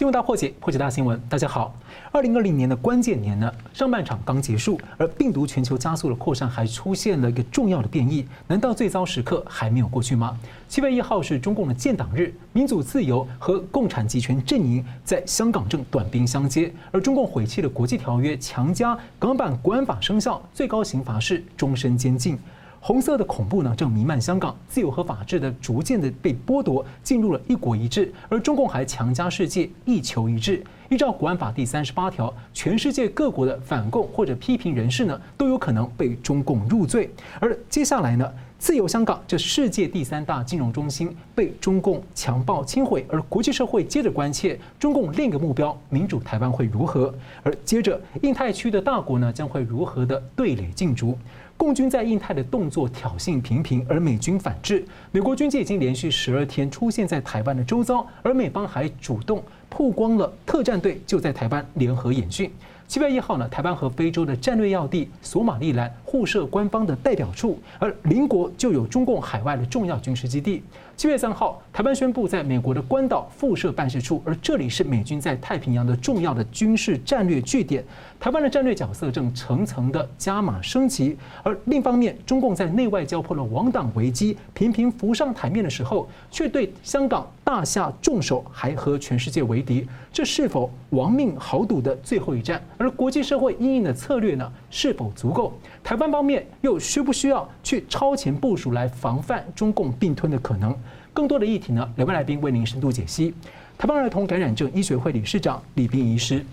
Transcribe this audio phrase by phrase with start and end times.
[0.00, 1.20] 新闻大破解，破解大新闻。
[1.28, 1.76] 大家好，
[2.10, 8.26] 二零二零年的关键年呢，上半场刚结束，而病毒全球加速的扩散还出现了一个重要的变异。
[8.48, 10.38] 难道最糟时刻还没有过去吗？
[10.70, 22.38] 七月一号是中共的建党日，民主自由和共产集权阵营在香港正短兵相接，而中共毁弃了国际条约，强加港版国安法生效，最高刑罚是终身监禁。
[22.82, 30.64] 红色的恐怖呢，正弥漫香港，自由和法治的逐渐的被剥夺，进入了一国一制，而中共还强加世界一球一制。
[30.88, 37.10] 依照国安法第三十八条，全世界各国的反共或者批评人士呢，都有可能被中共入罪。
[37.38, 47.14] 而接下来呢，自由香港这世界第三大金融中心被中共强暴侵毁，而国际社会接着关切中共另一个目标——民主台湾会如何？
[47.44, 51.16] 而接着印太区的大国呢，将会如何的对垒竞逐？
[51.60, 54.82] 共军在印太的动作挑衅频频，而美军反制。
[55.12, 62.50] 美国军舰已经连续十二天出现在台湾的周遭，而美方还主动曝光了特战队就在台湾联合演训。
[62.86, 70.60] 七月一号呢，台湾和非洲的战略要地索马利兰互设官方的代表处，而邻国就有中共海外的重要军事基地。
[70.96, 77.82] 七月三号，台湾宣布在美国的关岛附设办事处，而这里是美军在太平洋的重要的军事战略据点。
[78.18, 81.16] 台湾的战略角色正层层的加码升级。
[81.44, 92.62] 而另一方面，中共在内外交迫的亡党危机频频浮上台面的时候，却对香港大下重手，还和全世界为敌，这是否亡命豪赌的最后一战？
[92.78, 95.52] 而国际社会应应的策略呢，是否足够？
[95.82, 100.72] 台湾方面又需不需要去超前部署来防范中共并吞的可能？
[101.12, 103.34] 更多的议题呢，两位来宾为您深度解析。
[103.76, 106.46] 台湾儿童感染症医学会理事长李斌医师，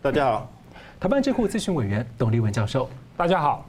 [0.00, 0.48] 大家好；
[0.98, 3.67] 台湾智库咨询委员董立文教授，大家好。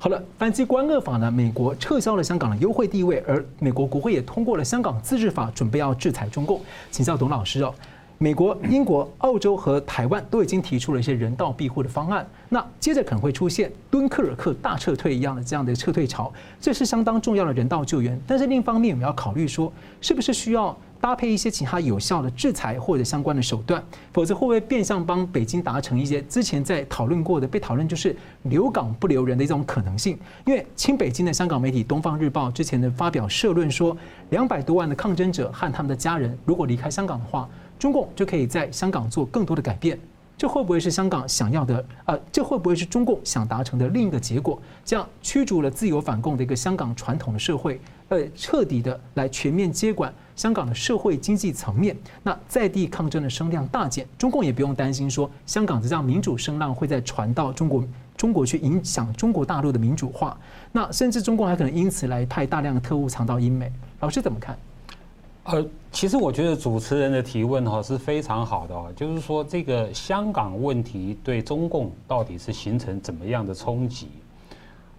[0.00, 6.60] 好了，反击国安恶法呢，美国撤销了香港的优惠地位，而美国国会也通过了香港自治法，准备要制裁中共。
[6.92, 7.74] 请教董老师哦。
[8.20, 18.20] 美国、英国、澳洲和台湾都已经提出了一些人道庇护的方案，那接着可能会出现敦刻尔克大撤退一样的这样的撤退潮，这是相当重要的人道救援。
[18.26, 23.82] 但是另一方面，我们要考虑说，是不是需要搭配一些其他有效的制裁或者相关的手段，
[24.12, 30.18] 否则会不会变相帮北京达成一些之前在讨论过的被讨论就是留港不留人的一种可能性？
[30.44, 33.96] 因为亲北京的香港媒体《东方日报》之前的发表社论说，
[34.30, 37.48] 两百多万的抗争者和他们的家人如果离开香港的话。
[37.78, 39.96] 中共就可以在香港做更多的改变，
[40.36, 41.86] 这会不会是香港想要的？
[42.06, 44.60] 呃，这会不会是中共想达成的另一个结果？
[44.84, 57.82] 这样驱逐了自由反共的一个香港传统的社会，呃，彻底的来全面接管香港的社会经济层面，那在地抗争的声量大减，中共也不用担心说香港的这样民主声浪会再传到中国，
[58.16, 60.38] 中国去影响中国大陆的民主化。
[60.70, 63.68] 那甚至中共还可能因此来派大量的特务藏到英美。
[63.98, 64.56] 老师怎么看？
[65.42, 74.06] 呃，其实我觉得主持人的提问哈是非常好的哦，就是说这个香港问题对中共到底是形成怎么样的冲击？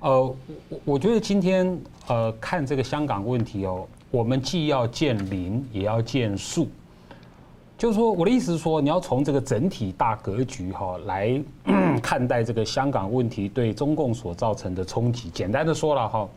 [0.01, 0.21] 呃，
[0.67, 6.67] 我我觉得今天呃看这个香港问题哦，我们既要建林也要建树，
[7.77, 11.41] 就是说我的意思是说，你要从这个整体大格局哈来
[12.01, 15.29] 看待这个香港问题对中共所造成的冲击。
[15.29, 16.29] 简单的说了哈。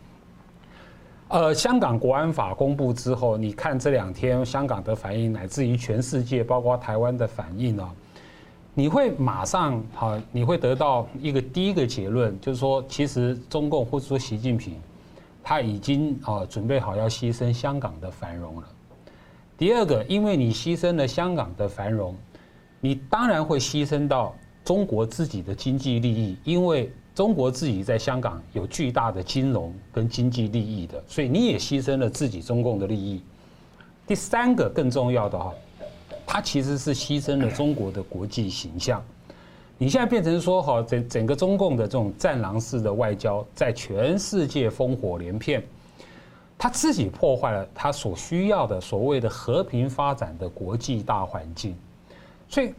[1.28, 7.90] 呃，香港国安法公布之后，你看这两天香港的反应，乃至于全世界，包括台湾的反应呢，
[8.74, 14.74] 你会马上好，你会得到一个第一个结论，就是说，其实中共或者说习近平，
[15.42, 18.68] 他已经啊准备好要牺牲香港的繁荣了。
[19.58, 22.16] 第二个，因为你牺牲了香港的繁荣，
[22.80, 26.92] 你当然会牺牲到中国自己的经济利益，因为。
[27.14, 33.22] 中国自己在香港有巨大的金融跟经济利益的，所以你也牺牲了自己中共的利益。
[34.06, 35.52] 第三个更重要的哈，
[36.26, 39.04] 它其实是牺牲了中国的国际形象。
[39.82, 45.60] 你现在变成说哈，整整个中共的这种战狼式的外交，在全世界烽火连片，
[46.56, 51.74] 他自己破坏了他所需要的所谓的和平发展的国际大环境。
[52.48, 52.72] 所以，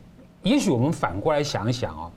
[0.43, 2.09] 也许我们反过来想一想啊。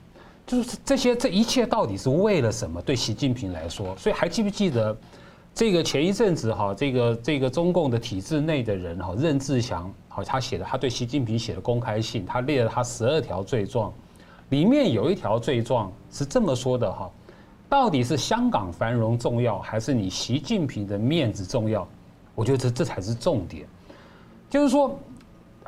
[0.45, 2.81] 就是这些，这一切到底是为了什么？
[2.81, 4.97] 对习近平来说，所以还记不记得
[5.53, 13.93] 这个前一阵子哈，这个这个中共的体制内的人哈，任志强好，他写的他对习近平写的公开信，他列了他十二条罪状，
[14.49, 17.09] 里面有一条罪状是这么说的哈，
[17.67, 21.87] 到底是香港繁荣重要，还是你习近平的面子重要？
[22.33, 23.67] 我觉得这这才是重点，
[24.49, 24.97] 就是说，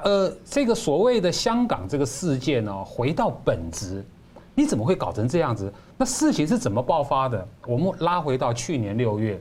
[0.03, 4.05] 呃，这个所谓的香港这个事件呢，回到本质。
[4.55, 5.73] 你怎么会搞成这样子？
[5.97, 7.47] 那事情是怎么爆发的？
[7.65, 9.39] 我们拉回到去年六月，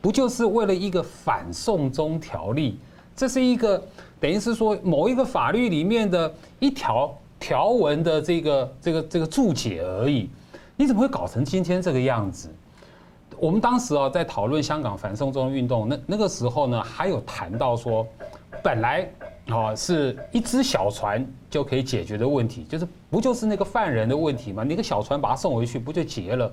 [0.00, 2.78] 不就是为了一个反送中条例？
[3.14, 3.82] 这是一个
[4.18, 10.30] 等于是说某一个法律里面的一条条文的这个这个这个注解而已，
[10.76, 12.48] 你怎么会搞成今天这个样子？
[13.36, 18.06] 我们当时啊在讨论香港反送中运动，那那个时候呢还有谈到说，
[18.62, 19.10] 本来
[19.48, 24.62] 啊是一只小船就可以解决的问题，就是不就是那个犯人的问题吗？
[24.62, 26.52] 你个小船把他送回去不就结了？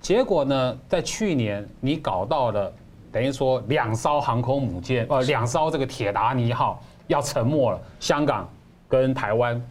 [0.00, 2.72] 结果呢，在去年你搞到了，
[3.12, 8.48] 等于说两艘航空母舰，呃，两艘这个铁达尼号要沉没了，香港
[8.88, 9.62] 跟台湾。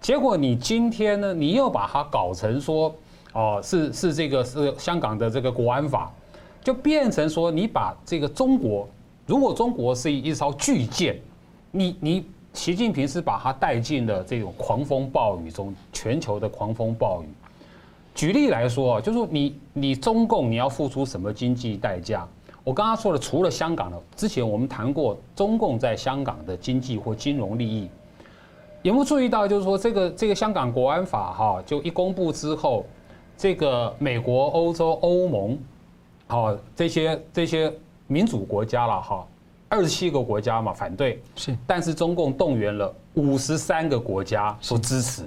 [0.00, 2.94] 结果你今天呢，你又把它搞成说。
[3.34, 6.10] 哦，是是这个是香港的这个国安法，
[6.64, 8.88] 就变成说你把这个中国，
[9.26, 11.20] 如果中国是一艘巨舰，
[11.70, 12.24] 你你
[12.54, 17.26] 习近平是把它带进了这种狂风暴雨中，全球的狂风暴雨。
[18.14, 22.26] 举例来说，就是说你你中共你要付出什么经济代价？
[22.64, 27.88] 我刚刚说了，除了香港的，之前我们谈过中共在香港的经济或金融利益，
[28.82, 29.46] 有没有注意到？
[29.46, 32.84] 就是说这个这个香港国安法哈，就一公布之后。
[33.40, 35.56] 这个美国、欧洲、欧盟，
[36.26, 37.72] 好，这些这些
[38.08, 39.24] 民主国家了哈，
[39.68, 45.22] 二十七个国家嘛反对，是，但是中共动员了五十三个国家所支持，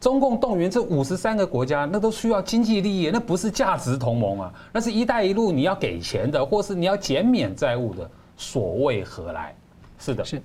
[0.00, 9.54] 中共动员这五十三个国家，那都需要经济利益，那不是价值同盟啊，那是一带一路你要给钱的，或是你要减免债务的，所谓何来？
[10.00, 10.42] 是的，是。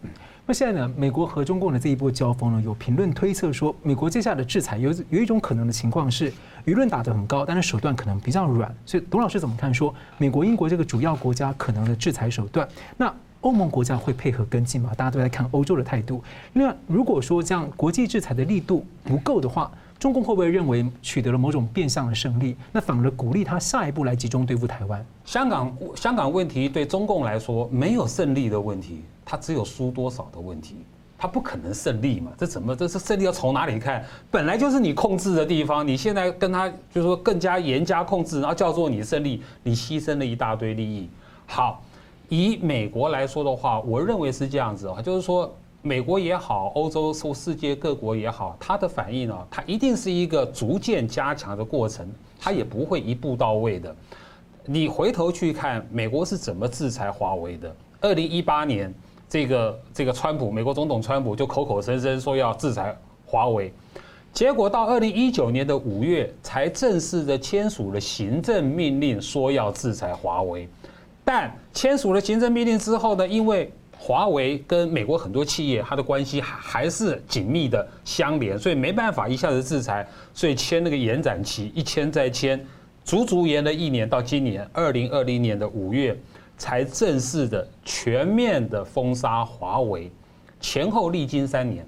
[0.50, 0.90] 那现在呢？
[0.96, 6.32] 美国和中共的这一波交锋呢，有评论推测说，美国接下来的制裁有有一种可能的情况是，
[6.66, 8.74] 舆论打得很高，但是手段可能比较软。
[8.86, 9.74] 所以董老师怎么看？
[9.74, 12.66] 说美国、英国这个主要国家可能的制裁手段，
[12.96, 14.92] 那欧盟国家会配合跟进吗？
[14.96, 16.24] 大家都在看欧洲的态度。
[16.54, 22.56] 另外，如果说这样国际制裁的力度不够的话，中共会不会认为取得了某种变相的胜利？
[22.72, 25.06] 那反而鼓励他下一步来集中对付台湾？
[25.26, 29.02] 香港香港问题对中共来说没有胜利的问题。
[29.30, 30.78] 他只有输多少的问题，
[31.18, 32.32] 他不可能胜利嘛？
[32.38, 32.74] 这怎么？
[32.74, 34.06] 这是胜利要从哪里看？
[34.32, 41.10] 本来就是你控制的地方，你现在跟他就是说更加严加控制，然后叫做你胜利，你牺牲了一大堆利益。
[41.46, 41.84] 好，
[42.30, 52.10] 以美国来说的话，我认为是这样子啊，就是说美国也好，欧洲或世界各国也好，它的反应呢，它一定是一个逐渐加强的过程，
[52.40, 53.94] 它也不会一步到位的。
[54.66, 57.76] 你回头去看美国是怎么制裁华为的？
[58.00, 58.94] 二零一八年。
[59.30, 63.74] 这个这个川普，美国总统川普就口口声声说要制裁华为，
[64.32, 70.68] 结果到二零一九年的五月才正式的签署了行政命令，说要制裁华为。
[71.26, 82.66] 但签署了行政命令之后呢，因为华为跟美国很多企业它的关系还还是紧密的相连，所以没办法一下子制裁，所以签那个延展期，一签再签，
[83.04, 86.18] 足足延了一年，到今年二零二零年的五月。
[86.58, 90.12] 才正式的全面的封杀华为，
[90.60, 91.86] 前后历经三年，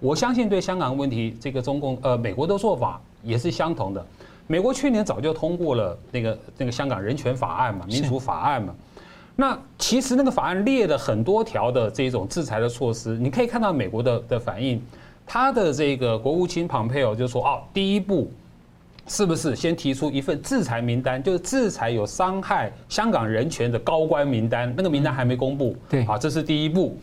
[0.00, 4.06] 我相信对香港问题，这个中共呃美国的做法也是相同的。
[4.46, 8.74] 美国去年早就通过了那个那个香港人权法案嘛，民主法案嘛。
[9.34, 14.82] 那其实那个法案列了很多条的这种制裁的措施，你可以看到美国的的反应，
[15.26, 18.30] 他的这个国务卿蓬佩奥就说哦，第一步。
[19.08, 21.22] 是不是先提出一份制裁名单？
[21.22, 25.76] 就是制裁有伤害香港人权的高官名单，那个名单还没公布。
[25.88, 26.96] 对，好，这是第一步。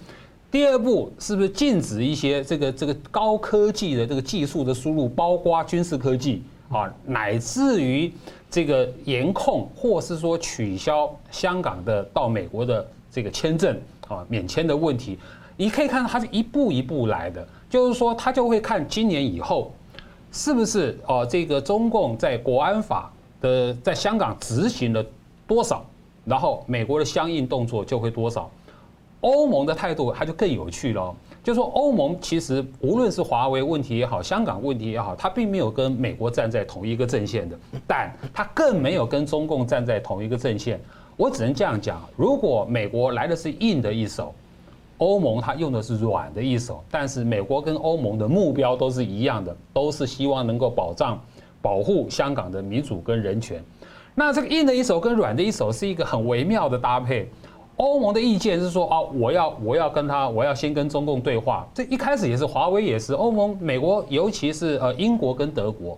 [0.49, 8.11] 第二步是不是禁止一些这个这个高科技的这个技术的输入，包括军事科技啊，乃至于
[8.49, 15.19] 这个严控或是说取消香港的到美国的这个签证啊免签的问题？
[15.57, 19.71] 你可以看到它是一步一步来的，就是说他就会看今年以后。
[20.31, 21.25] 是不是哦？
[21.29, 25.03] 这个中共在国安法的在香港执行了
[25.47, 25.85] 多少，
[26.25, 28.49] 然后美国的相应动作就会多少。
[29.21, 40.79] 欧盟的态度它就更有趣了，就说欧盟其实无论是华为问题也好，香港问题也好，它并没有跟美国站在同一个阵线的，但它更没有跟中共站在同一个阵线。
[41.17, 44.33] 我只能这样讲：如果美国来的是硬的一手。
[44.99, 51.19] 欧盟它用的是软的一手，但是美国跟欧盟的目标都是一样的，都是希望能够保障、
[51.61, 53.63] 保护香港的民主跟人权。
[54.13, 57.29] 那这个硬的一手跟软的一手是一个很微妙的搭配。
[57.77, 61.65] 欧盟的意见是说啊，我要我要跟他，我要先跟中共对话。
[61.73, 65.97] 这一开始也是华为也是欧盟、美国，尤其是呃英国跟德国，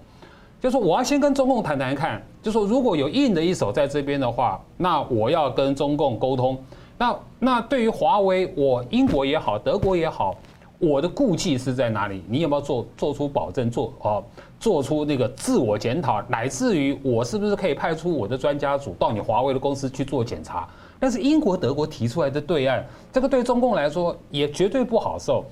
[0.62, 6.56] 就说我要先跟中共谈谈看，就说如果有硬的一手在这边的话，那我要跟中共沟通。
[7.02, 10.38] 那那对于华为，我英国也好，德国也好，
[10.78, 12.24] 我的顾忌是在哪里？
[12.30, 14.22] 你有没有做做出保证，做啊，
[14.60, 20.70] 做出那个自我检讨，乃至于我是不是可以派出我的专家组到你华为的公司去做检查？
[21.00, 25.44] 但是英国、德国提出来的对岸，这个对中共来说也绝对不好受。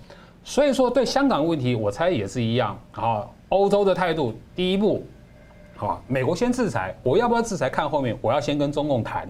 [0.44, 3.26] 所以说，对香港问题，我猜也是一样啊。
[3.50, 5.04] 欧洲的态度，第一步，
[5.80, 7.68] 啊，美国先制裁，我要不要制裁？
[7.68, 9.28] 看后面，我要先跟中共谈，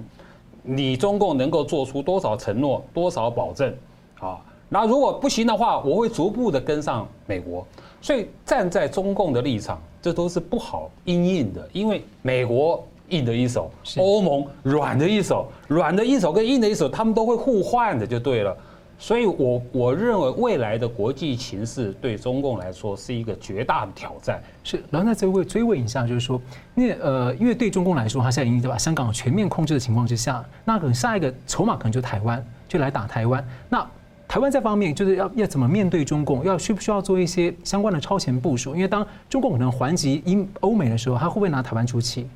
[0.71, 3.73] 你中共能够做出多少承诺、多少保证
[4.19, 4.39] 啊？
[4.69, 7.65] 那如果不行的话，我会逐步的跟上美国。
[8.01, 18.55] 所以站在中共的立场，这都是不好因应的，因为美国硬的一手，欧盟软的一手，软的一手跟硬的一手，他们都会互换的，就对了。
[19.01, 24.43] 所以我我认为未来的国际形势对中共来说是一个绝大的挑战。
[24.61, 26.39] 是，然后再追问追问一下，就是说，
[26.75, 33.43] 那呃，因为对中共来说，他现在已经在把香港全面控制的情况之下，那可能下一个筹码可能就台湾，就来打台湾。
[33.69, 33.89] 那
[34.27, 38.75] 台湾这方面就是要要怎么面对中共，要需不需要做一些相关的超前部署？
[38.75, 42.27] 因为当中共可能还击英欧美的时候，他会不会拿台湾出气？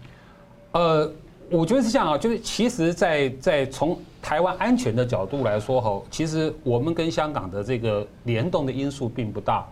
[0.72, 1.12] 呃。
[1.56, 9.64] 我觉得是这样啊，就是其实在，在从台湾安全的角度来说，哈，其实我们跟香港的这个联动的因素并不大。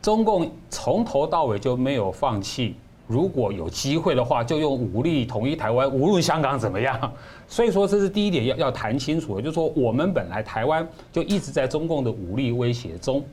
[0.00, 2.76] 中共从头到尾就没有放弃，
[3.08, 7.12] 如果有机会的话，就用武力统一台湾，无论香港怎么样。
[7.48, 13.24] 所以说，这是第一点要要谈清楚的，就是说我们本来台湾就一直在中共的武力威胁中，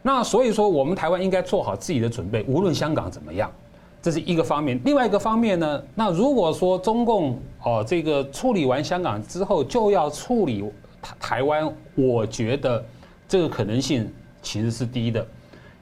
[0.00, 3.52] 那所以说我们台湾应该做好自己的准备，无论香港怎么样。
[4.02, 10.64] 这是一个方面，另外一个方面呢，那如果说中共哦这个处理完香港之后就要处理
[11.02, 12.82] 台台湾，我觉得
[13.28, 15.26] 这个可能性其实是低的，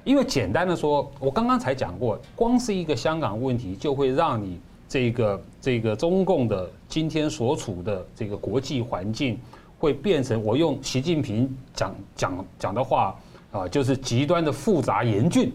[0.03, 4.59] 因为简单的说，我刚刚才讲过，光是一个香港问题就会让你
[4.89, 9.39] 这个这个中共的今天所处的这个国际环境
[9.79, 13.15] 会变成我用习近平讲讲讲的话
[13.53, 15.53] 啊，就是极端的复杂严峻。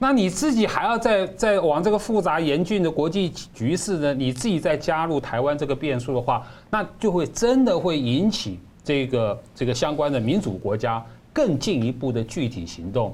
[0.00, 4.14] 那你自己还要再再往这个复杂严峻的国际局势呢？
[4.14, 13.12] 你自己再加入台湾这个变数的话，那就会真的会引起这个这个相关的民主国家更进一步的具体行动，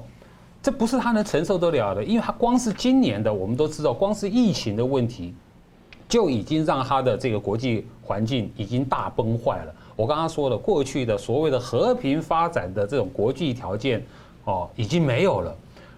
[0.61, 5.33] 这不是他能承受得了的，因为他光是今年的我们都知道，光是疫情的问题
[6.07, 9.73] 就已经让他的这个国际环境已经大崩坏了。
[9.95, 14.05] 我刚刚说了，过去的所谓的和平发展的这种国际条件
[14.43, 15.55] 哦，已经没有了。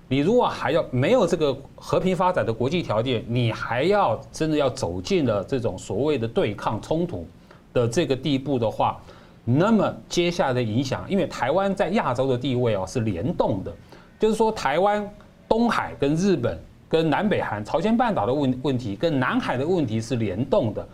[0.10, 7.28] 你如果还要没有这个和平发展的国际条件，你还要真的要走进了这种所谓的对抗冲突
[7.74, 8.98] 的这个地步的话，
[9.44, 13.74] 那么接下来的影响，因为台湾在亚洲的地位哦是联动的，
[14.18, 15.06] 就是说台湾
[15.46, 20.88] 东海跟日本跟南北韩朝鲜半岛的问问题跟南海的问题是联动的。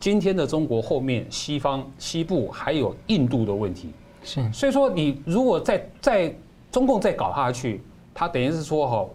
[0.00, 3.92] 今天的中国后面西方西部还有印度的问题，
[4.24, 6.34] 是，所以说你如果在在
[6.72, 7.80] 中共再搞下去。
[8.18, 9.08] 他等于是说哈，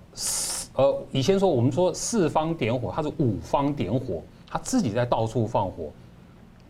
[0.76, 5.92] 呃，以前说我们说四方点火，他是五方点火，他自己在到处放火。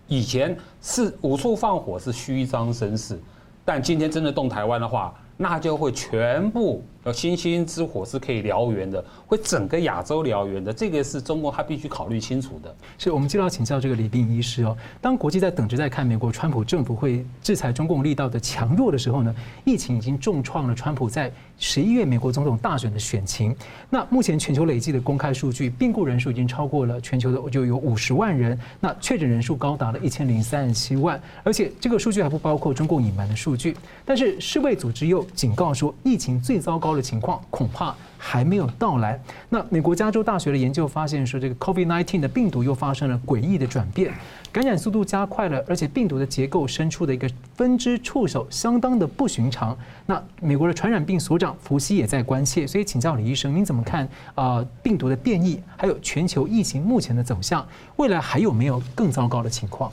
[0.08, 3.20] 以前是五处放火是虚张声势，
[3.64, 6.82] 但今天真的动台湾的话，那就会全部。
[7.04, 12.74] 呃，星星之火是可以燎原的，会整个亚洲燎原的，这个是中国他必须考虑清楚的。
[12.98, 14.76] 是我们就要请教这个李斌医师哦。
[15.02, 21.30] 当国际在等着在看美国川普政府会制裁中共力道的强弱的时候呢，疫情已经重创了川普在
[21.60, 23.54] 十一月美国总统大选的选情。
[23.90, 33.76] 那目前全球累计的公开数据，病故人数已经超过了全球的就有五十万人，那确诊人数高达了一千零三十七万，而且这个数据还不包括中共隐瞒的数据。
[34.06, 39.20] 但是世卫组织又警告说，疫情最糟糕的情况恐怕还没有到来。
[39.50, 44.14] 那美国加州大学的研究发现说，这个 COVID-19 的病毒又发生了诡异的转变，
[44.52, 49.78] 感染速度加快了，而且病毒的结构伸出的一个分支触手相当的不寻常。
[50.06, 54.66] 那美国的传染病所长福西也在关切，所以请教李医生，您怎么看啊？
[54.82, 57.66] 病毒的变异，还有全球疫情目前的走向，
[57.98, 59.92] 未来还有没有更糟糕的情况？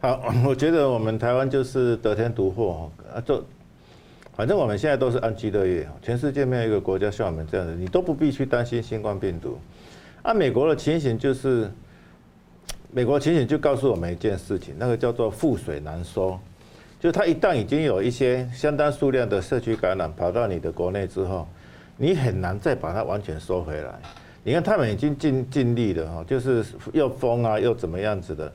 [0.00, 3.42] 好，我觉得我们台湾就是得天独厚啊，就。
[4.36, 9.58] 反正我们现在都是安居乐业，全世界没有一个国家像我们这样的，你都不必去担心新冠病毒。
[10.20, 11.70] 按美国的情形就是，
[12.92, 16.38] 美国情形就告诉我们一件事情，那个叫做覆水难收，
[17.00, 21.48] 就它一旦已经有一些相当数量的社区感染跑到你的国内之后，
[21.96, 23.98] 你很难再把它完全收回来。
[24.44, 26.62] 你看他们已经尽尽力了哈，就是
[26.92, 28.52] 又封啊又怎么样子的。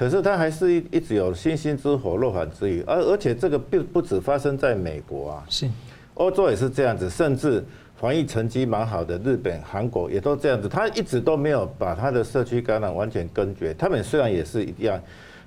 [0.00, 5.68] 可是它还是一一直有星星之火，漏网之鱼，而而且这个并不只发生在美国啊，是，
[6.14, 7.62] 欧洲也是这样子，甚至
[7.96, 13.74] 防疫成绩蛮好的日本、韩国也都这样子，他一直都没有把他的社区感染完全根绝。
[13.74, 14.98] 他们虽然也是一样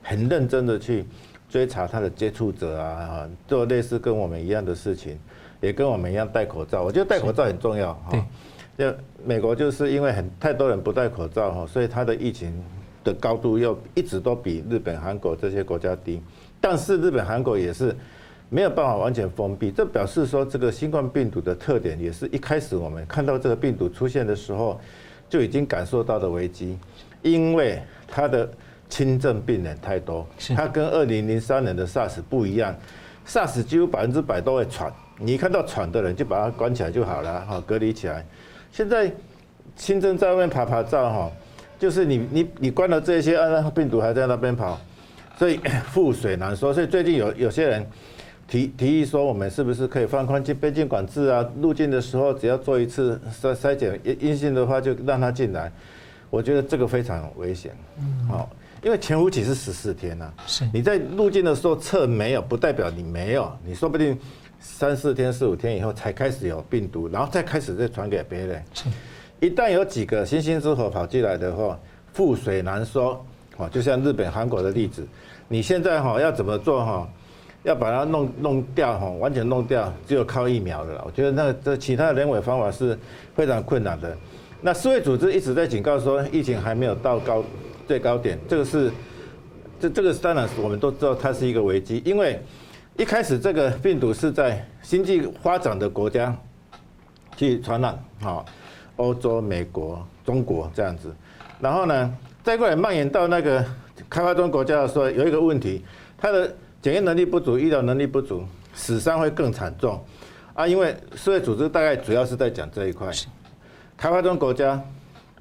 [0.03, 1.03] 很认真的去
[1.49, 5.17] 追查他的接触者啊，做类似跟我们一样的事情，
[5.61, 6.83] 也跟我们一样戴口罩。
[6.83, 8.23] 我觉得戴口罩很重要哈。
[8.77, 8.93] 就
[9.25, 12.53] 美国就是因为很太多人不戴口罩哈，所以他的疫情。
[13.03, 16.21] 的高度又一直都比日本、韩国这些国家低，
[16.61, 17.95] 但是日本、韩国也是
[18.49, 24.79] 没有办法完全封闭，这表示说这个新冠病毒的特点也是一开始我们看到这个病毒出现的时候
[25.27, 26.77] 就已经感受到的危机，
[27.21, 28.49] 因为它的
[28.87, 32.75] 轻症病人太多，它跟二零零三年的 SARS 不一样
[33.27, 38.23] ，SARS 几乎百分之百都会喘，你一看到喘的人就把它关起来就好了，哈，隔离起来。
[38.71, 39.11] 现在
[39.75, 41.31] 轻症在外面爬爬照，哈。
[41.79, 44.79] 就是你你你关了这些，啊，病毒还在那边跑，
[45.37, 45.57] 所以
[45.93, 46.73] 覆水难收。
[46.73, 47.85] 所以最近有有些人
[48.47, 51.45] 提提议说，我们是不是可以放宽进边境管制啊？
[51.61, 55.71] 入境的时候只要做一次筛筛检，阴性的话就让他进来。
[56.29, 57.71] 我觉得这个非常危险。
[58.27, 58.49] 好，
[58.81, 60.33] 因为潜伏期是十四天呐。
[60.47, 60.67] 是。
[60.73, 64.17] 你在入境的时候测没有，不代表你没有，你说不定
[64.59, 68.63] 三四天、四五天以后才开始有病毒，然后再开始再传给别人。
[68.73, 68.85] 是。
[69.43, 71.77] 一旦有几个星星之火跑进来的话，
[72.15, 73.21] 覆水难收。
[73.57, 75.05] 哦，就像日本、韩国的例子，
[75.49, 77.05] 你现在哈要怎么做哈？
[77.63, 81.03] 要把它弄弄掉哈，完全弄掉，只有靠疫苗的了。
[81.05, 82.97] 我觉得那这其他的人为方法是
[83.35, 84.15] 非常困难的。
[84.61, 87.43] 那世卫组织一直在警告说，疫情还没有到高
[87.85, 88.89] 最高点，这个是
[89.77, 92.39] 这这个当然我们都知道它是一个危机，因为
[92.95, 96.33] 一开始这个病毒是在经济发展的国家
[97.35, 98.45] 去传染，哈。
[98.97, 101.13] 欧洲、美国、中国这样子，
[101.59, 103.65] 然后呢，再过来蔓延到那个
[104.09, 105.83] 开发中国家的时候，有一个问题，
[106.17, 110.03] 它的检验能力不足，医疗能力不足，死伤会更惨重
[110.53, 110.67] 啊！
[110.67, 113.11] 因为世卫组织大概主要是在讲这一块，
[113.97, 114.79] 开发中国家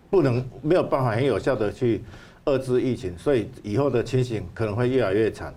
[0.09, 2.03] 不能没有办法很有效的去
[2.47, 5.55] 遏制疫情，所以以后的情形可能会越来越惨，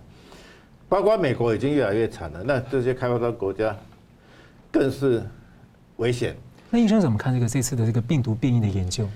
[0.88, 3.74] 包括美国已经越来越惨了，那这些开发中国家
[4.70, 5.22] 更是
[5.96, 6.36] 危险。
[6.70, 9.08] 那医生怎么看这个这次的这个病毒变异的研究？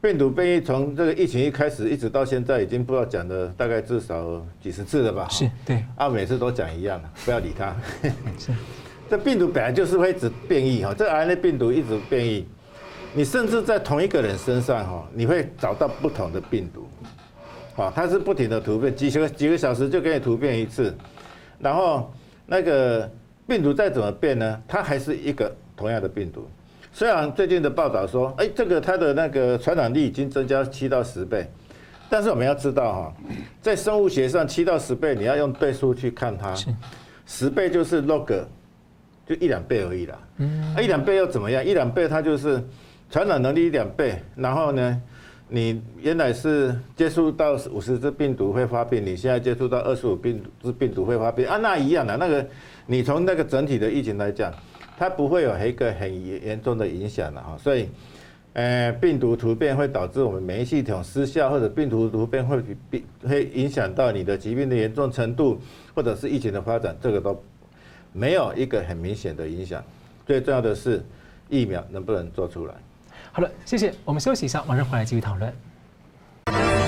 [0.00, 5.28] 病毒变异从这个疫情一开始一直到现在，已经不知道讲了大概至少几十次了吧？
[5.28, 7.76] 是对啊，每次都讲一样的，不要理他。
[8.38, 8.52] 是，
[9.08, 12.44] 这病毒本来就是会一直变异哈，这 RNA 病毒一直变异，
[13.14, 16.88] 你甚至在同一个人身上哈，你会找到不同的病毒，
[17.74, 20.92] 好，它是不停的突变，几个几个小时就给你突变一次，
[21.60, 22.12] 然后
[22.46, 23.08] 那个
[23.46, 26.48] 病毒再怎么变呢，它还是一个同样的病毒。
[26.94, 31.48] 虽然最近的报道说，哎，这个它的那个传染力已经增加七到十倍，
[32.10, 33.14] 但是我们要知道哈，
[33.62, 36.54] 在生物学上，七到十倍你要用倍数去看它，
[37.24, 38.44] 十倍就是 log，
[39.26, 40.18] 就一两倍而已啦。
[40.36, 41.64] 嗯，一两倍又怎么样？
[41.64, 42.62] 一两倍它就是
[43.10, 45.00] 传染能力一两倍，然后呢，
[45.48, 52.46] 你原来是接触到五十只病毒会发病，你现在接触到二十五病只病毒会发病啊，那一样的那个，
[52.84, 54.52] 你从那个整体的疫情来讲。
[55.02, 57.88] 它不会有一个很严重的影响的哈，所以，
[58.52, 65.60] 呃，病毒突变会导致我们免疫系统失效，或者病毒突变会比会影响到你的疾病的严重程度，
[65.92, 67.42] 或者是疫情的发展，这个都
[68.12, 69.82] 没有一个很明显的影响。
[70.24, 71.04] 最重要的是
[71.48, 72.74] 疫苗能不能做出来。
[73.32, 76.81] 好了，谢谢，我们休息一下，马上回来继续讨论。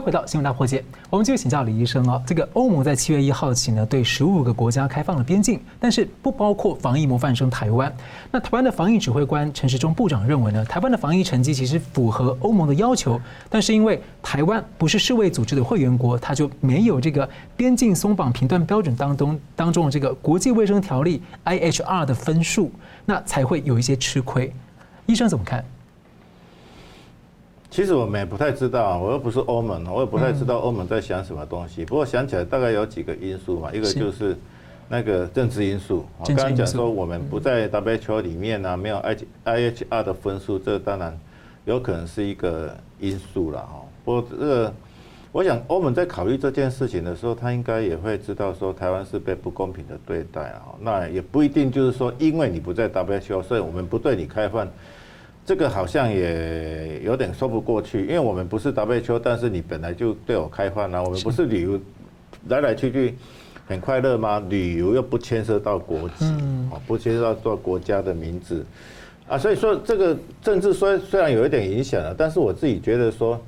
[0.00, 2.22] 回到新闻大破解，我们继续请教李医生哦。
[2.26, 7.94] 这个欧盟在七月一号起呢，对十五个国家开放了边境，但是不包括防疫模范生台湾。
[8.30, 22.72] 那台湾的防疫指挥官陈时中部长认为呢，台湾的防疫成绩其实符合欧盟的要求，但是因为台湾不是世卫组织的会员国，它就没有这个边境松绑评断标准当中当中的这个国际卫生条例 IHR 的分数，
[23.04, 24.50] 那才会有一些吃亏。
[25.06, 25.64] 医生怎么看？
[27.70, 31.84] 其实我们也不太知道，我又不是欧盟，我也不太知道欧盟在想什么东西。
[31.84, 34.36] 不过想起来大概有几个因素嘛，一个就是
[34.88, 36.04] 那个政治因素。
[36.18, 39.00] 我刚刚讲说我们不在 WHO 里面呢，没有
[39.44, 41.16] IHR 的分数，这当然
[41.64, 43.82] 有可能是一个因素了哈。
[44.04, 44.74] 不过这个，
[45.30, 50.74] 我想欧盟在考虑这件事情的时候，他应该也会知道说台湾是被不公平的对待啊。
[50.80, 54.66] 那也不一定就是说，因为你不在 WHO，所以我们不对你开放。
[55.46, 61.80] 这个好像也有点说不过去，因为我们不是 WHO，但是你本来就对我开放了，我们不是旅游
[62.48, 63.14] 来来去去
[63.66, 64.40] 很快乐吗？
[64.48, 66.26] 旅游又不牵涉到国籍，
[66.70, 68.64] 哦，不牵涉到做国家的名字
[69.26, 73.40] 啊，所以说这个政治虽虽然有一点影响了，但是我自己觉得说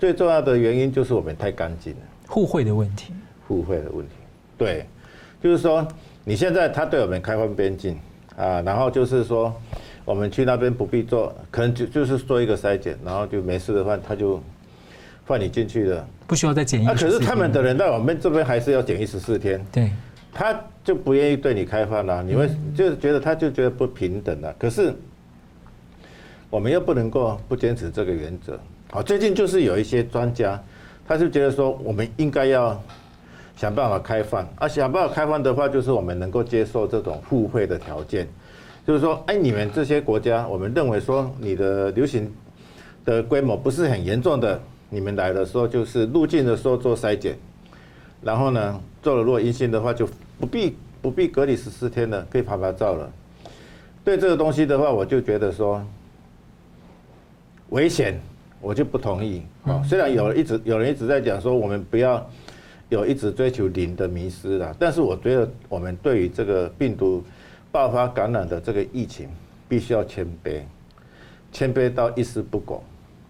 [0.00, 3.12] 最重要的原因就是我们太干净了，互惠的问题，
[3.46, 4.14] 互惠的问题，
[4.58, 4.84] 对，
[5.40, 5.86] 就是说
[6.24, 7.96] 你现在他对我们开放边境
[8.36, 9.54] 啊，然后就是说。
[10.06, 14.40] 我们去那边不必做，可能就就是做一个筛检，然后就没事的话，他就
[15.24, 16.84] 放你进去的，不需要再检疫。
[16.86, 19.62] 那可是他们的人到我们这边还是要检疫十四天。
[19.72, 19.90] 对，
[20.32, 24.54] 他就不愿意对你开放了，你会就是觉得他就觉得不平等了。
[24.56, 24.94] 可是
[26.48, 28.56] 我们又不能够不坚持这个原则。
[28.92, 30.62] 好，最近就是有一些专家，
[31.04, 32.80] 他就觉得说我们应该要
[33.56, 38.28] 想办法开放，啊，想办法开放的话，就是我们能够接受这种互惠的条件，
[38.86, 42.32] 就是说，哎，你们这些国家，我们认为说你的流行
[43.04, 47.36] 的规模不是很严重的，你们来的时候就是入境的时候做筛检，
[48.22, 53.10] 然后呢，做了如果阴性的话，就不必不必隔离十四天了，可以拍拍照了。
[54.04, 55.84] 对这个东西的话，我就觉得说
[57.70, 58.20] 危险。
[58.58, 59.82] 我就不同意啊！
[59.86, 62.26] 虽然有人一直有人一直在讲说我们不要
[62.88, 67.22] 有一直追求零的迷失了，但是我觉得我们对于这个病毒
[67.76, 69.28] 爆发感染的这个疫情，
[69.68, 70.62] 必须要谦卑，
[71.52, 72.82] 谦卑到一丝不苟。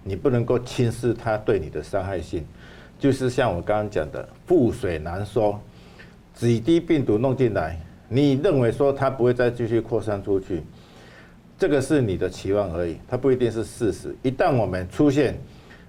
[0.05, 2.47] 你不能够轻视它对你的伤害性，
[2.97, 5.59] 就是像我刚刚讲的，覆水难收，
[6.33, 7.77] 几滴病毒弄进来，
[8.09, 10.63] 你认为说它不会再继续扩散出去？
[11.59, 14.15] 这个是你的期望而已，它不一定是事实。
[14.23, 15.37] 一旦我们出现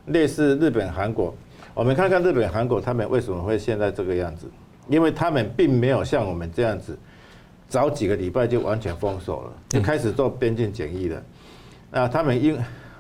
[0.08, 1.32] 类似日本、韩国，
[1.76, 4.48] 我们看看日本、韩国他们为什么会现在这个样子？
[4.89, 6.98] 因为他们并没有像我们这样子，
[7.67, 11.23] 早几个礼拜就完全封锁了，就开始做边境检疫了。
[11.91, 12.58] 那他们因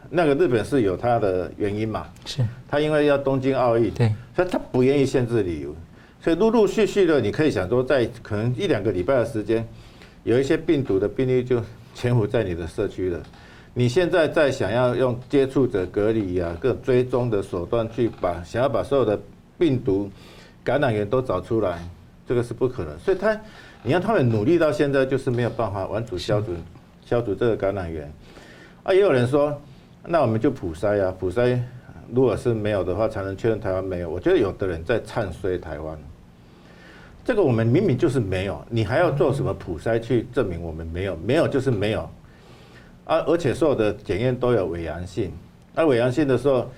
[0.09, 2.07] 那个日本是有它的原因嘛？
[2.25, 2.45] 是。
[2.67, 5.75] 他因为要东京奥运，对，所以他不愿意限制旅游，
[6.21, 9.67] 所以陆陆续续的，你可以想说，在可能一两个礼拜的时间，
[10.23, 11.61] 有一些病毒的病例就。
[11.97, 13.19] 潜伏在你的社区了，
[13.73, 19.19] 你现在在想要用接触者隔离啊，各种追踪的手段去把想要把所有的
[19.57, 20.07] 病毒
[20.63, 21.83] 感染源都找出来，
[22.27, 22.95] 这个是不可能。
[22.99, 23.35] 所以他，
[23.87, 26.47] 你看他们努力到现在，就是没有办法完全消除
[27.05, 28.11] 消除这个感染源。
[28.83, 29.61] 啊，也有人说，
[30.05, 31.57] 那我们就普筛啊，普筛
[32.13, 34.09] 如果是没有的话，才能确认台湾没有。
[34.09, 35.97] 我觉得有的人在唱衰台湾。
[37.23, 41.15] 这个我们明明就是没有，你还要做什么普筛去证明我们没有？
[41.15, 42.01] 没有就是没有，
[43.05, 45.31] 啊，而且所有的检验都有伪阳性。
[45.73, 46.69] 那伪阳性的时候，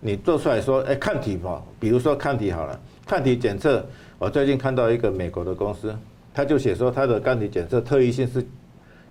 [0.00, 3.82] 你做出来说，哎，抗体嘛，比如说抗体好了，抗体检测，
[4.18, 5.96] 我最近看到一个美国的公司，
[6.32, 8.44] 他就写说他的抗体检测特异性是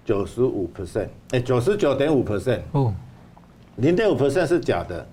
[0.06, 2.94] 九十五 percent，哎，九十九点五 percent，哦，
[3.78, 5.06] 零点五 percent 是假的，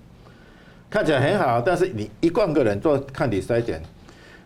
[0.88, 3.82] 看起来很好，但是你一万个人做抗体筛检。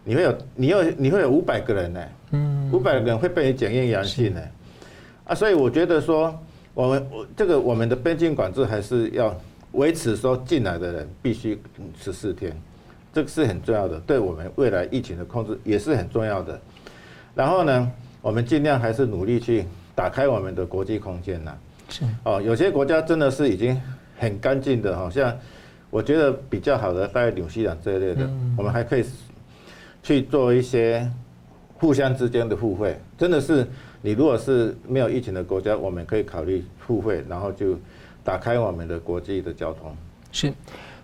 [0.04, 4.40] 你会有，你有，你会有五百个人呢，嗯，五百个人会被你检验阳性呢，
[5.24, 6.34] 啊，所以我觉得说，
[6.72, 9.36] 我们我这个我们的边境管制还是要
[9.72, 11.60] 维持说进来的人必须
[12.00, 12.58] 十四天，
[13.12, 16.58] 这个是很重要的，对我们未来疫情的控制也是很重要的。
[17.38, 21.52] 然后呢，我们尽量还是努力去打开我们的国际空间呐，
[21.88, 23.80] 是哦，有些国家真的是已经
[24.18, 25.32] 很干净的，好像
[25.88, 29.04] 我觉得比较好的，大概纽西兰这一类的，我们还可以。
[30.00, 31.06] 去做一些
[31.74, 33.66] 互相之间的互惠，真的是
[34.00, 37.76] 你如果是没有疫情的国家，我们可以考虑互惠，然后就
[38.24, 39.94] 打开我们的国际的交通。
[40.32, 40.50] 是，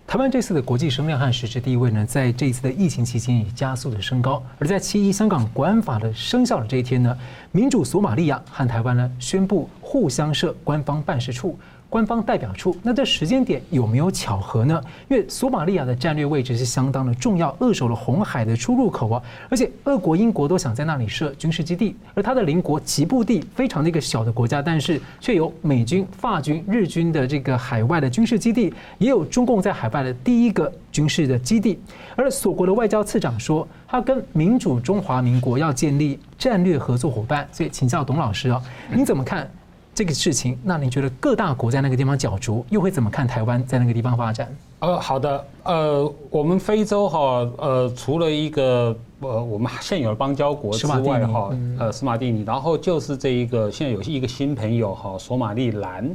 [0.07, 4.41] 台湾这次的国际声量和实质地位呢，在这一次的疫情期间也加速的升高。
[4.59, 7.19] 而在七一香港国安法的生效的这一天呢，
[7.51, 11.59] 民主索马利亚和台湾呢宣布互相设官方办事处。
[11.95, 14.83] 官方代表处，那这时间点有没有巧合呢？
[15.09, 31.79] 因为索马利亚的战略位置是相当的重要，扼守了红海的出入口啊，而且俄国、英国都想在那里设军事基地，而它的邻国吉布地非常的一个小的国家，但是却有美军、法军、日军的这个海外的军事基地，也有中共在海外的第一个军事的基地。
[32.17, 38.61] 而索国的外交次长说，他跟民主中华民国要建立战略合作伙伴，所以请教董老师啊，
[38.93, 39.49] 您怎么看？
[39.95, 44.55] 这个事情，那你觉得各大国在那个地方角逐，又会怎么看台湾在那个地方发展？
[44.81, 47.19] 呃，好的，呃，我们非洲哈，
[47.59, 56.15] 呃，除了一个呃，我们现有的邦交国之外哈，呃，斯马蒂尼，然后就是这一个现在有一个新朋友哈，索马利兰，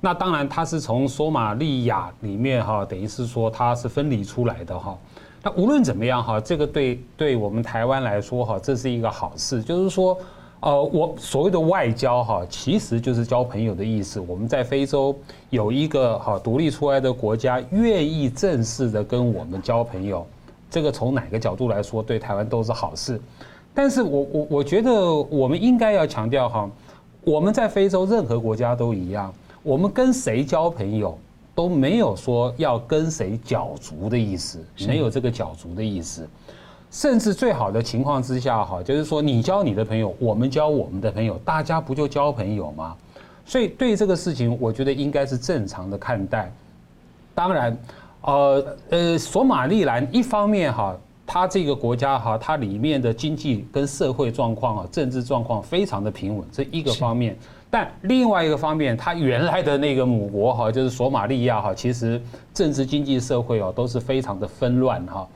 [0.00, 4.96] 那当然它是从索马利亚里面哈，等于是说它是分离出来的哈。
[5.42, 10.16] 那无论怎么样哈，这个对对我们台湾来说哈，这是一个好事，就是说。
[10.60, 14.18] 呃，我所谓的外交哈，其实就是交朋友的意思。
[14.18, 15.16] 我们在非洲
[15.50, 20.26] 有一个哈独立出来的国家，愿意正式的跟我们交朋友，
[20.70, 23.20] 这个从哪个角度来说，对台湾都是好事。
[23.74, 26.70] 但是我我我觉得我们应该要强调哈，
[27.22, 31.16] 我们在非洲任何国家都一样，我们跟谁交朋友
[31.54, 36.26] 都没有说要跟谁角逐的意思，没有这个角逐的意思。
[36.90, 42.96] 甚至最好的情况之下，哈，就是说你交你的朋友，我们交我们的朋友，大家不就交朋友吗？
[43.44, 46.50] 所以对这个事情，我觉得应该是正常的看待。
[47.34, 47.78] 当然，
[48.22, 50.96] 呃呃，索马利兰一方面哈，
[51.26, 57.36] 它这个国家哈，它里面的经济跟社会状况啊，政治状况非常的平稳，这一个方面。
[57.68, 62.20] 但另外一个方面，它原来的那个母国哈，就是索马利亚哈，其实
[62.54, 65.28] 政治、经济、社会哦都是非常的纷乱哈。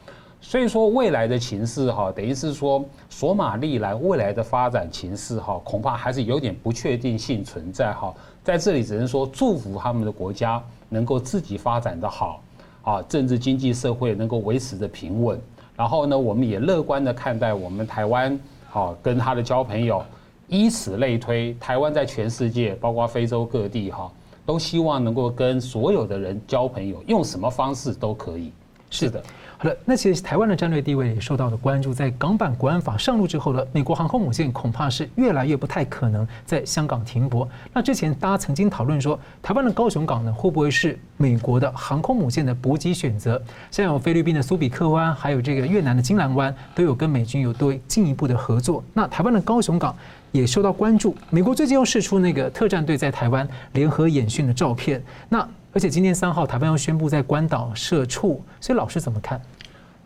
[0.51, 8.13] 所以说未来的情势哈，等于是说索马利兰未来的发展情势哈，恐怕还是有点不确定性存在哈。
[8.43, 12.43] 在这里只能说祝福他们的国家能够自己发展得好。
[12.83, 15.41] 啊，政治、经济、社会能够维持的平稳，
[15.77, 18.37] 然后呢，我们也乐观的看待我们台湾，
[18.69, 20.03] 好跟他的交朋友，
[20.49, 24.11] 以此类推，台湾在全世界，包括非洲各地，哈，
[24.45, 28.51] 都希望能够跟所有的人交朋友，用什么方式都可以。
[28.91, 29.23] 是的。
[29.63, 31.93] 好了，那其实台湾的战略地位也受到了关注。
[31.93, 37.47] 在港版国安法上路之后呢，美国航空母舰恐怕是越来越不太可能在香港停泊。
[37.71, 43.39] 那之前大家曾经讨论说，台湾的高雄港呢，会不会是美国的航空母舰的补给选择？
[43.71, 48.83] 像有菲律宾的苏比克湾，还有这个越南的金兰湾，都有跟美军有多进一步的合作。
[48.95, 49.95] 那台湾的高雄港
[50.33, 51.15] 也受到关注。
[51.29, 55.03] 美国最近又释出那个特战队在台湾联合演训的照片。
[55.29, 59.41] 那而且今天三号，台湾又宣布在关岛设处，所以老师怎么看？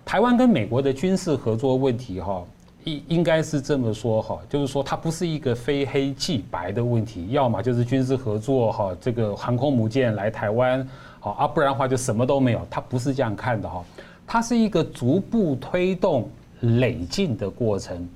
[0.04, 2.44] 台湾跟美国的军事合作问题，哈，
[2.84, 10.86] 应应该是这么说，哈，就是说它不是一个非黑即白的问题，要么就是军事合作，哈，这个航空母舰来台湾，
[11.18, 13.82] 好啊，不然的话就什么都没有，它不是这样看的，哈，
[14.26, 16.28] 它是一个逐步推动
[16.60, 18.06] 累进的过程，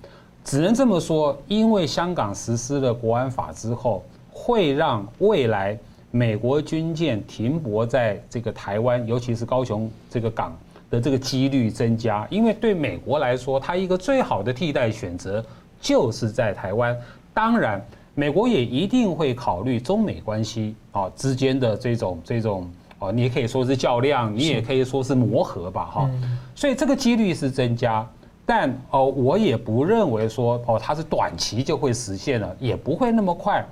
[0.45, 5.79] 只能这么说，因为香港实施了国安法之后，会让未来。
[6.11, 10.57] 美国军舰停泊在这个台湾，尤其是高雄这个港
[10.91, 15.45] 的这个几率增加，因为对美国来说，它一个最好的替代选择
[15.81, 16.97] 就是在台湾。
[17.35, 22.69] 当然，美国也一定会考虑中美关系啊之间的这种这种
[22.99, 26.11] 啊，你也可以说是较量，你也可以说是磨合吧，哈。
[26.55, 28.05] 所以这个几率是增加，
[28.47, 33.63] 但哦，我也不认为说哦，它是短期就会实现了，也不会那么快。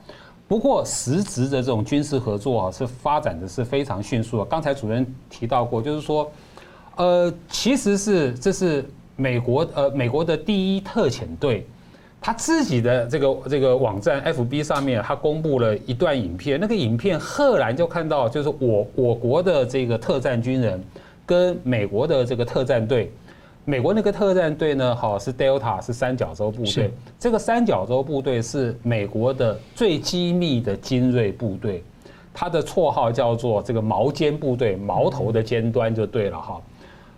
[0.48, 4.44] 不过，实质的这种军事合作啊，是发展的是非常迅速的。
[4.44, 6.30] 刚才主任提到过，就是说，
[6.94, 8.84] 呃，其实是这是
[9.16, 11.66] 美国呃美国的第一特遣队，
[12.20, 16.60] 他自己的这个这个网站 FB 上面，他公布了一段影片。
[16.60, 20.80] 那个影片赫然就看到，就是我我国的这个特战军人
[21.26, 23.10] 跟美国的这个特战队。
[23.66, 31.82] 美国那个特战队呢，好是 Delta 是三角洲部队，这个三角洲部队是美国的最机密的精锐部队，
[32.32, 36.60] 它的绰号叫做这个矛尖部队，矛头的尖端就对了哈，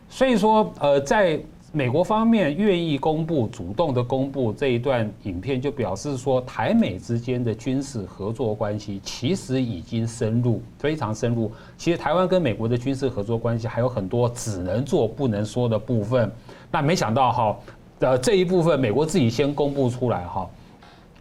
[0.08, 1.38] 所以说呃在。
[1.70, 11.52] 美国方面愿意公布、主动的公布这一段影片，就表示说台美之间的军事合作关系其实已经深入，非常深入。
[11.76, 16.33] 其实台湾跟美国的军事合作关系还有很多只能做不能说的部分。
[16.70, 17.59] 那没想到哈，
[17.98, 20.48] 呃这一部分美国自己先公布出来哈，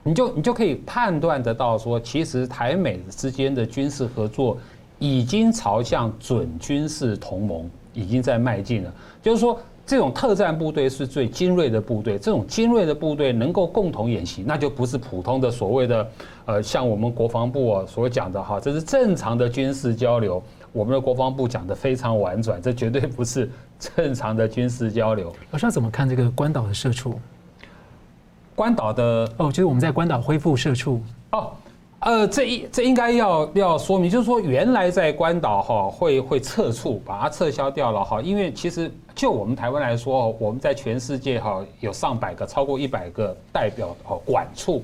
[0.01, 4.57] 你就你就可以判断得到说，其实台美之间的军事合作
[4.97, 8.93] 已经朝向准军事同盟，已经在迈进了。
[9.21, 9.59] 就是说。
[9.87, 16.09] 这种特战部队是最精锐的部队，这种精锐的部队能够共同演习，那就不是普通的所谓的，
[16.45, 20.43] 呃，像我们国防部所讲的哈，这是正常的军事交流。
[20.73, 25.33] 我们的国防部讲的非常婉转，这绝对不是正常的军事交流。
[25.51, 27.17] 老师要怎么看这个关岛的社畜？
[28.53, 31.53] 关岛的哦，就是我们在关岛恢复社畜哦。
[32.07, 38.21] 呃，这一这应该要要说明，就是说原来在关岛哈会会撤处，把它撤销掉了哈。
[38.21, 44.81] 因为其实就我们台湾来说，我们在全世界哈有上百个，超过一百个代表哈管处。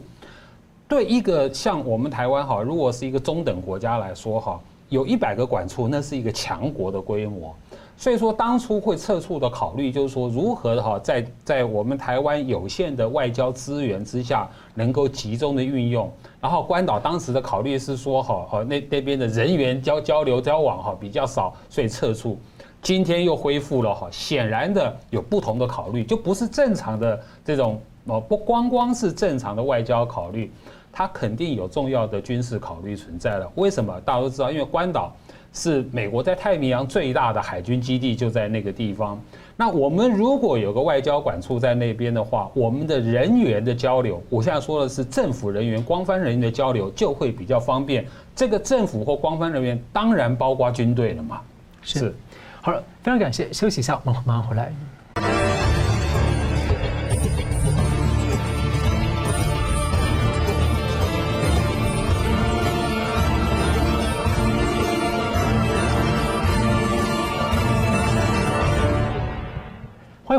[0.86, 4.59] 对一个像我们台湾哈，如果是一个中等国家来说哈，
[4.89, 7.55] 有一百个管处，那是一个强国的规模。
[7.95, 16.12] 所以说，当初会撤出的考虑，就是说如何哈，在在我们台湾有限的外交资源之下，能够集中的运用。
[16.41, 22.38] 然后关岛当时的考虑是说，哈，哈那那边的人员交交流交往哈比较少，所以撤出。
[22.82, 30.51] 今天又恢复了哈，显然的有不同的考虑，就不是正常的这种哦，不光光是正常的外交考虑，
[30.91, 33.49] 它肯定有重要的军事考虑存在了。
[33.56, 33.97] 为什么？
[34.01, 35.13] 大家都知道，因为关岛。
[35.54, 39.22] 是美国在太平洋最大的海军基地，就在那个地方。
[39.56, 48.04] 那我们如果有个外交管处在那边的话，我们的人员的交流，我现在说的是政府人员、官方人员的交流就会比较方便。
[48.36, 51.39] 这个政府或官方人员当然包括军队了嘛。
[51.84, 52.16] 是，
[52.62, 55.42] 好了，非常感谢，休息一下，马上马上回来。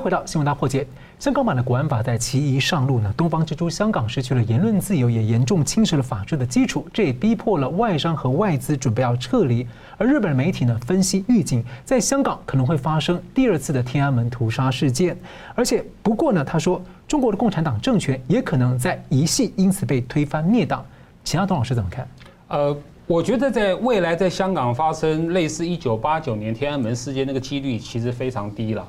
[0.05, 0.87] 回到新闻大破解。
[1.19, 9.67] 香港版的国安法在其一上路呢，东方之珠香港失去了言论自由，也严重侵蚀了法治的基础，这也逼迫了外商和外资准备要撤离。
[9.97, 15.17] 而日本的媒体呢，分析预警，在香港可能会发生第二次的天安门屠杀事件。
[15.55, 20.85] 而且不过呢，他说中国的共产党政权也可能在一系因此被推翻灭党。
[21.23, 22.07] 其他董老师怎么看？
[22.49, 28.87] 呃，我觉得在未来在香港发生类似一九八九年天安门事件那个几率其实非常低了。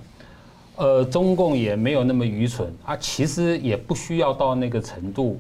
[0.78, 5.40] 呃，中共也没有那么愚蠢啊，其实也不需要到那个程度。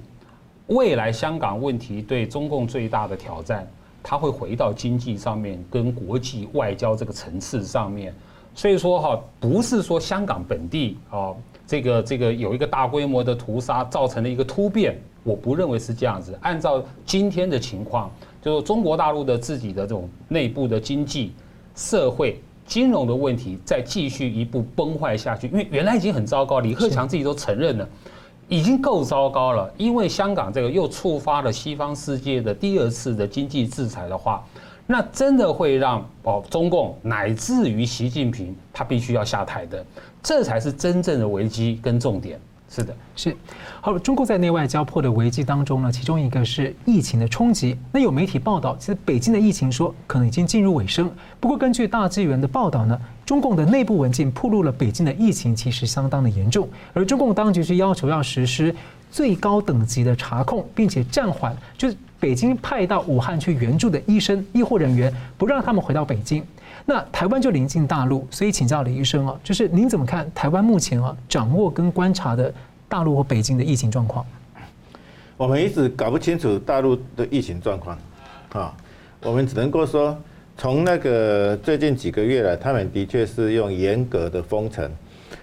[0.67, 3.67] 未来香港问题对中共最大的挑战，
[4.01, 8.13] 它会回到经济上面跟国际外交这个层次上面。
[8.55, 11.33] 所以说哈，不是说香港本地啊，
[11.67, 16.37] 这个这个有一个大规模的屠杀造成了一个突变，我不认为是这样子。
[16.41, 18.09] 按照今天的情况，
[18.41, 21.33] 就是中国大陆的自己的这种内部的经济
[21.75, 22.39] 社会。
[22.65, 27.87] 金融的问题再继续一步崩坏下去，因为原来已经很糟糕，李克强自己都承认了，
[28.47, 29.71] 已经够糟糕了。
[29.77, 34.43] 因为香港这个又触发了西方世界的第二次的经济制裁的话，
[34.87, 39.85] 那真的会让哦中共乃至于习近平他必须要下台的，
[40.23, 42.39] 这才是真正的危机跟重点。
[42.75, 43.37] 是的，是
[43.79, 43.97] 好。
[43.97, 47.77] 中共在内外交迫的危机当中呢，其中一个是疫情的冲击。
[47.93, 51.09] 那有媒体报道，其实北京的疫情说可能已经进入尾声。
[51.39, 56.67] 不过，根据大纪元的报道呢，中共的内部文件暴露了北京的疫情其实相当的严重。
[56.93, 58.75] 而中共当局是要求要实施
[59.09, 66.43] 最高等级的查控，并且暂缓，就是北京派到武汉去援助的医生、医护人员，不让他们回到北京。
[66.85, 72.53] 那台湾就临近大陆，所以请教李医生啊，就是您怎么看台湾目前啊掌握跟观察的
[72.87, 74.25] 大陆和北京的疫情状况？
[75.35, 77.97] 我们一直搞不清楚大陆的疫情状况，
[78.53, 78.75] 啊，
[79.21, 80.15] 我们只能够说，
[80.57, 84.89] 从那个最近几个月来，他们的确是用严格的封城，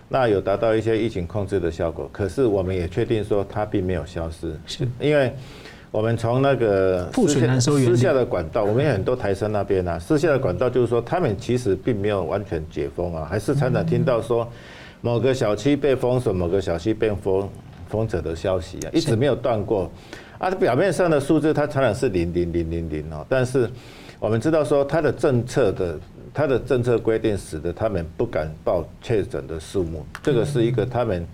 [0.09, 2.09] 那有达到一些疫情控制的效果。
[2.13, 5.35] 可是我们也确定说，它并没有消失，是因为。
[5.93, 14.51] 我们从那个私下私下的管道，我们有很多台商那边啊，私下的管道就是说，他们其实并没有完全解封啊，还是常常听到说
[15.03, 17.47] 某个小区被封锁，某个小区被封
[17.91, 19.93] 封锁的消息啊，一直没有断过。
[20.39, 23.71] 啊，表面上的数字它常常是零零零零零哦，但是
[24.19, 26.01] 我们知道说，它的政策的
[26.33, 31.27] 它的政策规定使得他们不敢报确诊的数目，这个是一个他们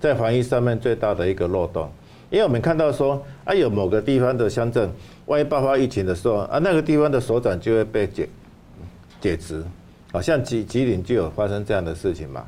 [0.00, 1.90] 在防疫上面最大的一个漏洞。
[2.30, 4.90] 因为我们看到说，啊，有某个地方的乡镇，
[5.26, 8.28] 万一爆发疫情的时候，啊，那个地方的所长就会被解
[9.20, 9.64] 解职，
[10.12, 12.44] 好像吉吉林就有发生这样的事情嘛。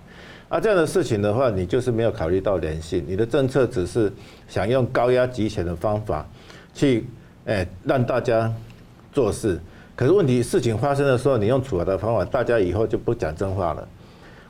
[0.50, 4.12] 啊，这样的事情的话，你就是没有考虑到人性，你的政策只是
[4.48, 6.26] 想用高压集权的方法
[6.74, 7.06] 去，
[7.46, 8.52] 哎，让大家
[9.12, 9.58] 做事。
[9.96, 13.88] 可是问题，事情发生的时候，你用处罚的方法，大家以后就不讲真话了，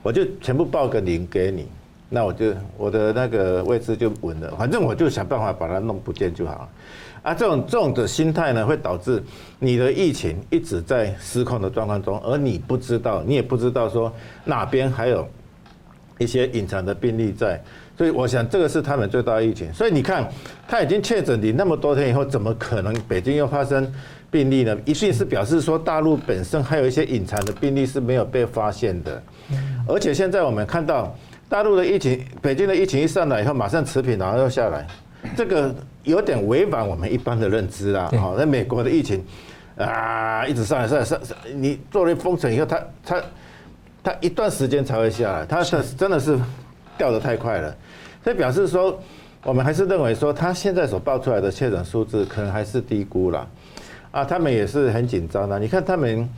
[0.02, 1.68] 我就全部报个零给你。
[2.12, 6.68] 那我就我的那个位置就稳了，反正我就想办法把它弄不见就好了。
[7.22, 9.22] 啊，这种这种的心态呢，会导致
[9.60, 14.12] 你的疫情一直在失控的状况中，而你不知道，你也不知道说
[14.44, 15.28] 哪边还有
[16.18, 17.62] 一些隐藏的病例在。
[17.96, 19.72] 所以我想这个是他们最大的疫情。
[19.72, 20.28] 所以你看，
[20.66, 23.86] 他已经确诊你那么多天以后，怎么可能北京又发生
[24.30, 24.76] 病例呢？
[24.84, 29.22] 一定是表示说大陆本身还有一些隐藏的病例是没有被发现的。
[29.86, 31.14] 而且现在我们看到。
[31.50, 34.86] 大陆的疫情，北京的疫情一上来以后，马上持平，然后又下来，
[35.36, 38.08] 这个有点违反我们一般的认知啦。
[38.20, 39.20] 好，那美国的疫情
[39.76, 41.18] 啊，一直上来上来上，
[41.56, 43.22] 你做了封城以后，它它
[44.00, 46.38] 它一段时间才会下来，它是真的是
[46.96, 47.76] 掉的太快了，
[48.22, 48.96] 所以表示说，
[49.42, 53.44] 我们还是认为说，他现在所报出来的确诊数字可能还是低估了，
[54.12, 56.28] 啊，他们也是很紧张的，你看他们。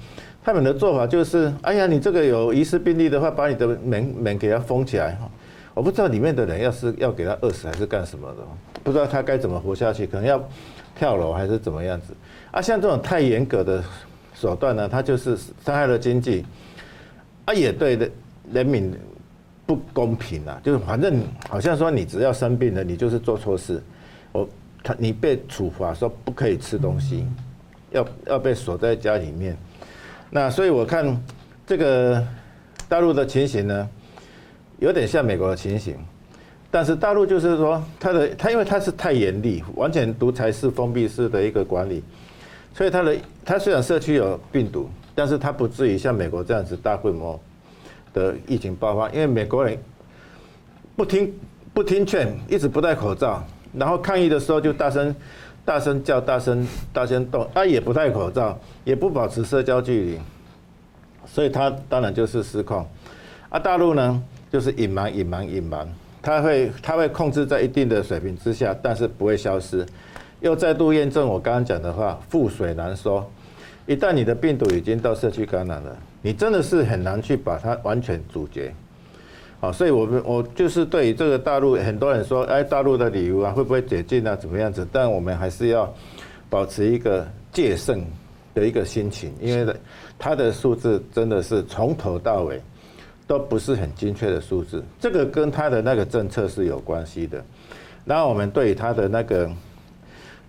[0.44, 5.30] 他们的做法就是，哎呀，你这个有疑似病例的话，把你的门门给它封起来哈。
[5.74, 8.42] 我不知道里面的人要是要给他饿死还是干什么的，
[8.82, 10.42] 不知道他该怎么活下去，可能要
[10.94, 12.12] 跳楼还是怎么样子。
[12.50, 13.82] 啊，像这种太严格的
[14.34, 15.34] 手段呢，它就是
[15.64, 16.44] 伤害了经济，
[17.46, 18.10] 啊，也对的
[18.52, 18.92] 人民
[19.64, 20.60] 不公平啊。
[20.62, 23.82] 就是反正好像说你只要生病了，你就是做错事，
[24.32, 24.46] 我
[24.82, 27.26] 他你被处罚说不可以吃东西，
[27.92, 29.56] 要要被锁在家里面。
[30.34, 31.22] 那所以我看
[31.66, 32.26] 这个
[32.88, 33.86] 大陆的情形呢，
[34.78, 35.94] 有点像美国的情形，
[36.70, 42.02] 但是大陆就是说它的它因为它是太严厉，完全独裁式、封闭式的一个管理，
[42.74, 43.14] 所以它的
[43.44, 47.38] 它虽然社区有病毒，但是它不至于像美国这样子大规模
[48.14, 49.78] 的疫情爆发，因为美国人
[50.96, 51.30] 不听
[51.74, 55.14] 不听劝，一直不戴口罩，然后抗议的时候就大声。
[55.64, 60.18] 大声叫，大声大声动，啊，也不戴口罩，也不保持社交距离，
[61.24, 62.86] 所以他当然就是失控。
[63.48, 65.86] 啊，大陆呢，就是隐瞒、隐瞒、隐瞒，
[66.20, 69.86] 他会他会控制在一定的水平之下，但是不会消失。
[70.40, 73.24] 又再度验证我刚刚讲的话，覆水难收。
[73.86, 78.74] 一旦你的病毒已经到社区感染了，你真的是很难去把它完全阻绝。
[79.62, 84.84] 好，所以我们我就是对于这个大陆，很多人说，哎，大陆的旅游啊，会不会解禁啊，怎么样子？
[84.90, 85.88] 但我们还是要
[86.50, 88.04] 保持一个戒慎
[88.54, 89.72] 的一个心情，因为
[90.18, 92.60] 它的数字真的是从头到尾
[93.28, 97.40] 都不是很精确的数字，这个跟它的那个政策是有关系的。
[98.04, 99.48] 然后我们对于它的那个。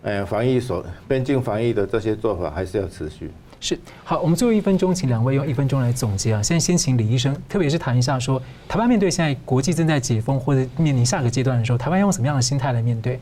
[0.05, 3.31] 呃，防疫所边境防疫的这些做法还是要持续。
[3.63, 6.43] 是，好，我们最后一分钟，请两位用一分钟来总结啊。
[6.43, 8.37] 现在先请李医生，特别是谈一下说，
[8.67, 13.17] 台湾面对现在国际正在解封或者面临下个阶段的时候，台湾用什么样的心态来面对？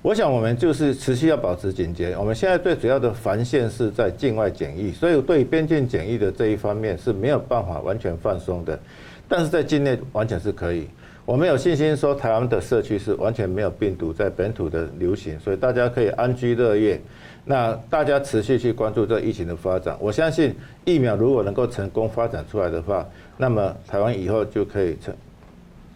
[0.00, 2.16] 我想我们就是持续要保持警觉。
[2.16, 8.78] 我们现在最主要的防线是在境外检疫，所以对边境检疫的这一方面是没有办法完全放松的，
[9.26, 10.86] 但是在境内完全是可以。
[11.24, 17.00] 我们有信心说，台湾的社区是完全没有病毒在本土的流行，所以大家可以安居乐业。
[17.44, 25.14] 那大家持续去关注这疫情的发展，我相信疫苗如果能够成功发展出来的话，那么台湾以后就可以成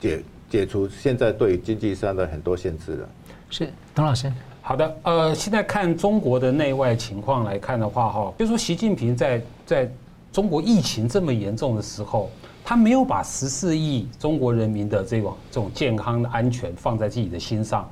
[0.00, 3.08] 解解除现在对于经济上的很多限制了。
[3.50, 4.32] 是，董老师。
[4.60, 9.90] 好的，呃，现在看中国的内外情况来看的话，哈，比如说习近平在在
[10.30, 12.30] 中国疫情这么严重的时候。
[12.64, 17.90] 他没有把十四亿中国人民的这种这种健康的安全放在自己的心上，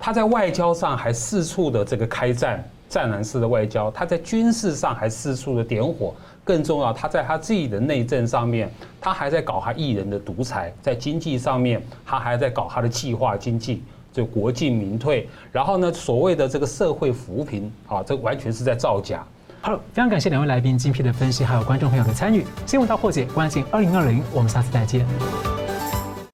[0.00, 6.14] 他在外交上还四处的这个开战，战狼式的外交；他在军事上还四处的点火。
[6.44, 8.70] 更重要，他在他自己的内政上面，
[9.00, 13.82] 他还在搞他一人的独裁；在经济上面，他还在搞他的计划经济，
[14.12, 15.28] 就国进民退。
[15.50, 19.26] 然后呢，所谓的这个社会扶贫啊，这完全是在造假。
[19.60, 22.44] 好了，非常感谢两位来宾精辟的分析，还有观众朋友的参与。
[22.64, 25.65] 新闻大破解，关键二零二零，我们下次再见。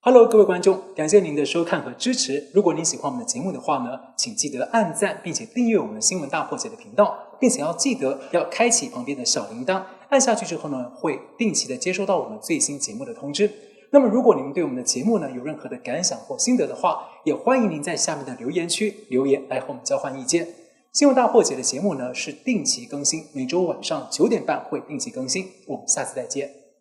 [0.05, 2.51] Hello，各位观众，感谢您的收看和支持。
[2.53, 13.49] 如果您喜欢我们的节目的话呢，请记得按赞，并且订阅我们的新闻大破解的频道，并且要记得要开启旁边的小铃铛，按下去之后呢，会定期的接收到我们最新节目的通知。
[13.91, 20.49] 那么，如果你们对我们的节目呢有任何的感想或心得的话，也欢迎您在下面的留言区留言来和我们交换意见。
[20.93, 25.47] 新闻大破解的节目呢是定期更新，每周晚上九点半会定期更新。
[25.69, 26.62] 我们下次再见。